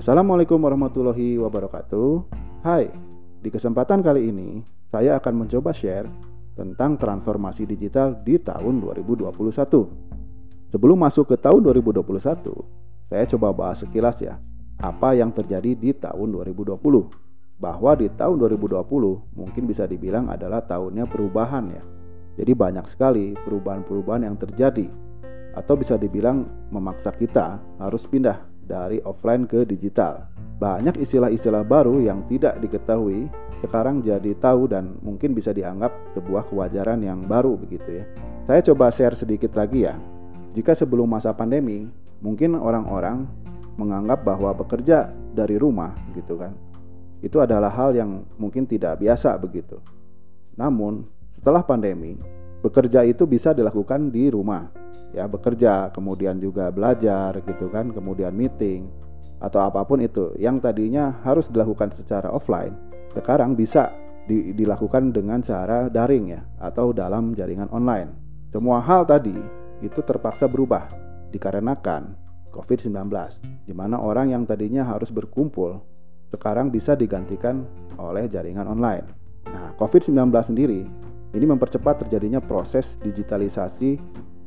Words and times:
Assalamualaikum 0.00 0.56
warahmatullahi 0.56 1.36
wabarakatuh. 1.36 2.24
Hai, 2.64 2.88
di 3.44 3.52
kesempatan 3.52 4.00
kali 4.00 4.32
ini 4.32 4.64
saya 4.88 5.20
akan 5.20 5.44
mencoba 5.44 5.76
share 5.76 6.08
tentang 6.56 6.96
transformasi 6.96 7.68
digital 7.68 8.16
di 8.24 8.40
tahun 8.40 8.80
2021. 8.80 9.28
Sebelum 10.72 10.96
masuk 10.96 11.28
ke 11.28 11.36
tahun 11.36 11.60
2021, 11.84 12.16
saya 13.12 13.28
coba 13.28 13.52
bahas 13.52 13.84
sekilas 13.84 14.16
ya, 14.24 14.40
apa 14.80 15.12
yang 15.12 15.36
terjadi 15.36 15.76
di 15.76 15.92
tahun 15.92 16.32
2020. 16.32 16.80
Bahwa 17.60 17.92
di 17.92 18.08
tahun 18.08 18.40
2020 18.40 18.80
mungkin 19.36 19.62
bisa 19.68 19.84
dibilang 19.84 20.32
adalah 20.32 20.64
tahunnya 20.64 21.12
perubahan 21.12 21.76
ya. 21.76 21.84
Jadi 22.40 22.56
banyak 22.56 22.88
sekali 22.88 23.36
perubahan-perubahan 23.36 24.24
yang 24.24 24.40
terjadi 24.40 24.88
atau 25.52 25.76
bisa 25.76 26.00
dibilang 26.00 26.48
memaksa 26.72 27.12
kita 27.12 27.60
harus 27.76 28.08
pindah 28.08 28.49
dari 28.70 29.02
offline 29.02 29.50
ke 29.50 29.66
digital. 29.66 30.30
Banyak 30.62 31.02
istilah-istilah 31.02 31.66
baru 31.66 31.98
yang 31.98 32.22
tidak 32.30 32.62
diketahui 32.62 33.26
sekarang 33.58 34.06
jadi 34.06 34.32
tahu 34.38 34.70
dan 34.70 34.96
mungkin 35.02 35.34
bisa 35.34 35.50
dianggap 35.50 35.90
sebuah 36.14 36.46
kewajaran 36.46 37.02
yang 37.02 37.26
baru 37.26 37.58
begitu 37.58 38.00
ya. 38.00 38.04
Saya 38.46 38.60
coba 38.70 38.94
share 38.94 39.18
sedikit 39.18 39.50
lagi 39.58 39.84
ya. 39.84 39.98
Jika 40.54 40.78
sebelum 40.78 41.10
masa 41.10 41.34
pandemi, 41.34 41.90
mungkin 42.22 42.54
orang-orang 42.54 43.26
menganggap 43.74 44.22
bahwa 44.22 44.54
bekerja 44.54 45.10
dari 45.34 45.58
rumah 45.58 45.92
gitu 46.14 46.38
kan. 46.38 46.54
Itu 47.20 47.42
adalah 47.42 47.68
hal 47.68 47.92
yang 47.92 48.24
mungkin 48.40 48.64
tidak 48.64 49.00
biasa 49.00 49.36
begitu. 49.36 49.76
Namun, 50.56 51.04
setelah 51.36 51.60
pandemi, 51.64 52.16
bekerja 52.64 53.04
itu 53.04 53.28
bisa 53.28 53.52
dilakukan 53.52 54.08
di 54.08 54.32
rumah 54.32 54.68
ya 55.10 55.26
bekerja 55.26 55.90
kemudian 55.90 56.38
juga 56.38 56.70
belajar 56.70 57.34
gitu 57.42 57.66
kan 57.70 57.90
kemudian 57.90 58.30
meeting 58.34 58.86
atau 59.40 59.64
apa 59.64 59.82
pun 59.88 59.98
itu 60.04 60.36
yang 60.36 60.60
tadinya 60.60 61.20
harus 61.24 61.48
dilakukan 61.48 61.96
secara 61.96 62.28
offline 62.30 62.76
sekarang 63.16 63.56
bisa 63.58 63.90
di, 64.28 64.54
dilakukan 64.54 65.10
dengan 65.10 65.42
cara 65.42 65.90
daring 65.90 66.26
ya 66.30 66.40
atau 66.62 66.94
dalam 66.94 67.34
jaringan 67.34 67.72
online 67.72 68.12
semua 68.52 68.78
hal 68.84 69.08
tadi 69.08 69.34
itu 69.80 70.00
terpaksa 70.04 70.46
berubah 70.46 70.86
dikarenakan 71.32 72.14
COVID-19 72.50 72.94
di 73.64 73.72
mana 73.72 73.98
orang 73.98 74.34
yang 74.34 74.42
tadinya 74.44 74.84
harus 74.84 75.08
berkumpul 75.08 75.80
sekarang 76.30 76.70
bisa 76.70 76.94
digantikan 76.94 77.66
oleh 77.98 78.30
jaringan 78.30 78.70
online. 78.70 79.06
Nah, 79.50 79.74
COVID-19 79.74 80.30
sendiri 80.46 80.86
ini 81.30 81.44
mempercepat 81.46 82.06
terjadinya 82.06 82.38
proses 82.38 82.94
digitalisasi 83.02 83.98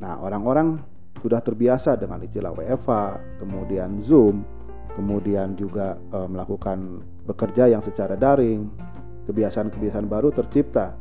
Nah, 0.00 0.20
orang-orang 0.20 0.76
sudah 1.20 1.40
terbiasa 1.40 1.96
dengan 1.96 2.20
istilah 2.20 2.52
WFA, 2.52 3.16
kemudian 3.40 4.04
Zoom, 4.04 4.44
kemudian 4.94 5.56
juga 5.56 5.96
e, 6.12 6.18
melakukan 6.28 7.02
bekerja 7.24 7.72
yang 7.72 7.80
secara 7.80 8.14
daring. 8.14 8.68
Kebiasaan-kebiasaan 9.26 10.06
baru 10.06 10.30
tercipta 10.30 10.94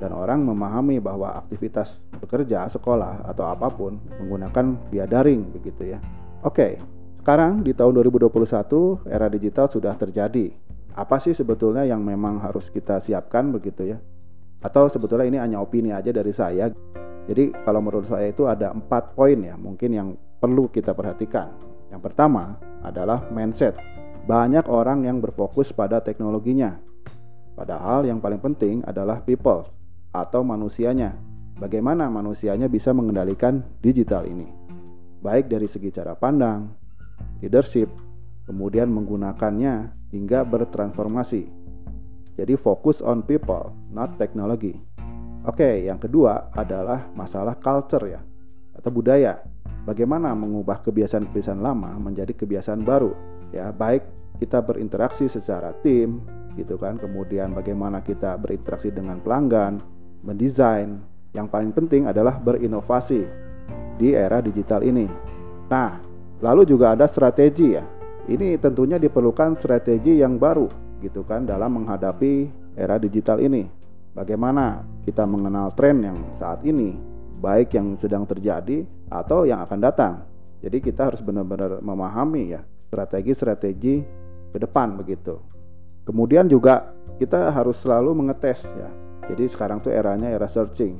dan 0.00 0.12
orang 0.16 0.44
memahami 0.44 0.96
bahwa 0.96 1.36
aktivitas 1.36 2.00
bekerja, 2.20 2.68
sekolah 2.72 3.28
atau 3.28 3.44
apa 3.52 3.68
pun 3.68 4.00
menggunakan 4.16 4.88
via 4.88 5.04
daring 5.04 5.52
begitu 5.52 5.92
ya. 5.92 5.98
Oke, 6.40 6.80
sekarang 7.20 7.60
di 7.60 7.76
tahun 7.76 8.00
2021 8.00 9.12
era 9.12 9.26
digital 9.28 9.66
sudah 9.68 9.92
terjadi. 9.98 10.52
Apa 10.96 11.20
sih 11.20 11.36
sebetulnya 11.36 11.84
yang 11.84 12.00
memang 12.00 12.40
harus 12.40 12.72
kita 12.72 13.04
siapkan 13.04 13.52
begitu 13.52 13.92
ya? 13.92 13.98
Atau 14.64 14.88
sebetulnya 14.88 15.28
ini 15.28 15.36
hanya 15.36 15.60
opini 15.60 15.92
aja 15.92 16.08
dari 16.08 16.32
saya. 16.32 16.72
Jadi 17.26 17.50
kalau 17.66 17.82
menurut 17.82 18.06
saya 18.06 18.30
itu 18.30 18.46
ada 18.46 18.70
empat 18.70 19.18
poin 19.18 19.38
ya 19.38 19.58
mungkin 19.58 19.90
yang 19.90 20.08
perlu 20.38 20.70
kita 20.70 20.94
perhatikan. 20.94 21.50
Yang 21.90 22.00
pertama 22.10 22.58
adalah 22.86 23.26
mindset. 23.34 23.74
Banyak 24.26 24.66
orang 24.66 25.06
yang 25.06 25.22
berfokus 25.22 25.70
pada 25.70 26.02
teknologinya. 26.02 26.78
Padahal 27.54 28.06
yang 28.06 28.18
paling 28.18 28.42
penting 28.42 28.82
adalah 28.86 29.22
people 29.22 29.66
atau 30.10 30.42
manusianya. 30.42 31.14
Bagaimana 31.56 32.12
manusianya 32.12 32.68
bisa 32.68 32.92
mengendalikan 32.92 33.64
digital 33.80 34.28
ini? 34.28 34.44
Baik 35.24 35.48
dari 35.48 35.64
segi 35.64 35.88
cara 35.88 36.12
pandang, 36.12 36.68
leadership, 37.40 37.88
kemudian 38.44 38.92
menggunakannya 38.92 39.88
hingga 40.12 40.44
bertransformasi. 40.44 41.48
Jadi 42.36 42.54
fokus 42.60 43.00
on 43.00 43.24
people, 43.24 43.72
not 43.88 44.20
technology. 44.20 44.76
Oke, 45.46 45.86
yang 45.86 46.02
kedua 46.02 46.50
adalah 46.50 47.06
masalah 47.14 47.54
culture 47.54 48.02
ya 48.10 48.18
atau 48.74 48.90
budaya. 48.90 49.46
Bagaimana 49.86 50.34
mengubah 50.34 50.82
kebiasaan-kebiasaan 50.82 51.62
lama 51.62 51.94
menjadi 52.02 52.34
kebiasaan 52.34 52.82
baru? 52.82 53.14
Ya, 53.54 53.70
baik 53.70 54.02
kita 54.42 54.58
berinteraksi 54.58 55.30
secara 55.30 55.70
tim 55.86 56.18
gitu 56.58 56.74
kan, 56.74 56.98
kemudian 56.98 57.54
bagaimana 57.54 58.02
kita 58.02 58.34
berinteraksi 58.42 58.90
dengan 58.90 59.22
pelanggan, 59.22 59.78
mendesain. 60.26 60.98
Yang 61.30 61.46
paling 61.54 61.70
penting 61.70 62.10
adalah 62.10 62.42
berinovasi 62.42 63.22
di 64.02 64.18
era 64.18 64.42
digital 64.42 64.82
ini. 64.82 65.06
Nah, 65.70 66.02
lalu 66.42 66.66
juga 66.66 66.98
ada 66.98 67.06
strategi 67.06 67.70
ya. 67.70 67.86
Ini 68.26 68.58
tentunya 68.58 68.98
diperlukan 68.98 69.62
strategi 69.62 70.18
yang 70.18 70.42
baru 70.42 70.66
gitu 71.06 71.22
kan 71.22 71.46
dalam 71.46 71.78
menghadapi 71.78 72.50
era 72.74 72.98
digital 72.98 73.38
ini 73.38 73.85
bagaimana 74.16 74.80
kita 75.04 75.28
mengenal 75.28 75.76
tren 75.76 76.00
yang 76.00 76.18
saat 76.40 76.64
ini, 76.64 76.96
baik 77.36 77.76
yang 77.76 78.00
sedang 78.00 78.24
terjadi 78.24 78.88
atau 79.12 79.44
yang 79.44 79.60
akan 79.60 79.78
datang. 79.78 80.24
Jadi 80.64 80.80
kita 80.80 81.12
harus 81.12 81.20
benar-benar 81.20 81.84
memahami 81.84 82.56
ya 82.56 82.64
strategi-strategi 82.88 84.00
ke 84.50 84.58
depan 84.58 84.96
begitu. 84.96 85.36
Kemudian 86.08 86.48
juga 86.48 86.96
kita 87.20 87.52
harus 87.52 87.76
selalu 87.84 88.16
mengetes 88.16 88.64
ya. 88.64 88.88
Jadi 89.26 89.44
sekarang 89.52 89.84
tuh 89.84 89.92
eranya 89.92 90.32
era 90.32 90.48
searching. 90.48 90.96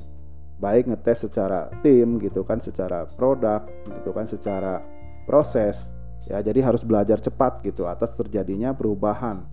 Baik 0.60 0.90
ngetes 0.90 1.28
secara 1.30 1.72
tim 1.80 2.18
gitu 2.20 2.42
kan, 2.42 2.60
secara 2.60 3.06
produk 3.16 3.64
gitu 3.86 4.10
kan, 4.12 4.26
secara 4.28 4.82
proses. 5.24 5.78
Ya, 6.26 6.42
jadi 6.42 6.58
harus 6.58 6.82
belajar 6.82 7.22
cepat 7.22 7.62
gitu 7.62 7.86
atas 7.86 8.10
terjadinya 8.18 8.74
perubahan. 8.74 9.46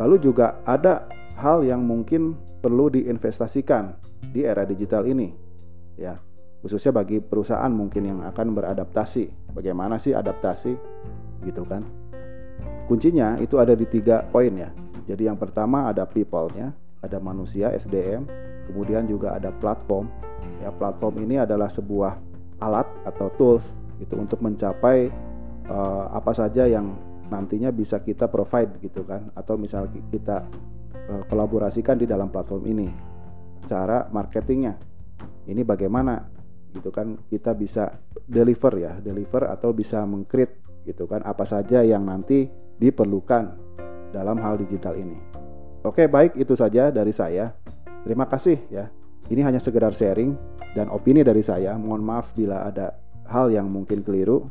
Lalu 0.00 0.16
juga 0.32 0.64
ada 0.64 1.04
hal 1.36 1.60
yang 1.60 1.84
mungkin 1.84 2.32
perlu 2.64 2.88
diinvestasikan 2.88 4.00
di 4.32 4.48
era 4.48 4.64
digital 4.64 5.04
ini 5.04 5.28
ya. 6.00 6.16
Khususnya 6.60 6.92
bagi 6.92 7.20
perusahaan 7.20 7.72
mungkin 7.72 8.04
yang 8.04 8.20
akan 8.24 8.52
beradaptasi. 8.52 9.52
Bagaimana 9.56 9.96
sih 9.96 10.12
adaptasi? 10.12 10.72
Gitu 11.44 11.62
kan. 11.64 11.84
Kuncinya 12.84 13.36
itu 13.40 13.56
ada 13.56 13.72
di 13.72 13.88
tiga 13.88 14.24
poin 14.28 14.52
ya. 14.52 14.72
Jadi 15.08 15.28
yang 15.28 15.40
pertama 15.40 15.88
ada 15.88 16.04
people-nya 16.04 16.72
ada 17.00 17.16
manusia 17.16 17.72
SDM 17.72 18.28
kemudian 18.68 19.08
juga 19.08 19.36
ada 19.36 19.52
platform. 19.56 20.08
Ya 20.60 20.68
platform 20.72 21.24
ini 21.24 21.40
adalah 21.40 21.72
sebuah 21.72 22.16
alat 22.60 22.88
atau 23.08 23.32
tools 23.40 23.64
itu 24.00 24.16
untuk 24.16 24.40
mencapai 24.44 25.08
uh, 25.68 26.12
apa 26.12 26.32
saja 26.36 26.68
yang 26.68 26.92
nantinya 27.30 27.70
bisa 27.70 28.02
kita 28.02 28.26
provide 28.26 28.82
gitu 28.82 29.06
kan 29.06 29.30
atau 29.32 29.54
misal 29.54 29.86
kita 30.10 30.44
uh, 31.08 31.22
kolaborasikan 31.30 31.96
di 31.96 32.06
dalam 32.10 32.28
platform 32.28 32.62
ini. 32.66 32.88
Cara 33.70 34.10
marketingnya 34.10 34.74
ini 35.46 35.62
bagaimana 35.62 36.20
gitu 36.70 36.90
kan 36.94 37.18
kita 37.26 37.54
bisa 37.54 37.90
deliver 38.30 38.78
ya 38.78 38.92
deliver 39.02 39.50
atau 39.50 39.74
bisa 39.74 40.06
mengcreate 40.06 40.86
gitu 40.86 41.06
kan 41.10 41.22
apa 41.26 41.42
saja 41.42 41.82
yang 41.82 42.06
nanti 42.06 42.46
diperlukan 42.78 43.44
dalam 44.10 44.38
hal 44.42 44.58
digital 44.58 44.96
ini. 44.96 45.18
Oke 45.86 46.06
baik 46.10 46.36
itu 46.36 46.54
saja 46.58 46.90
dari 46.90 47.14
saya. 47.14 47.54
Terima 48.04 48.26
kasih 48.26 48.58
ya. 48.72 48.88
Ini 49.30 49.46
hanya 49.46 49.62
sekedar 49.62 49.94
sharing 49.94 50.34
dan 50.74 50.90
opini 50.90 51.22
dari 51.22 51.44
saya. 51.44 51.78
Mohon 51.78 52.02
maaf 52.02 52.34
bila 52.34 52.66
ada 52.66 52.98
hal 53.30 53.52
yang 53.54 53.70
mungkin 53.70 54.02
keliru 54.02 54.50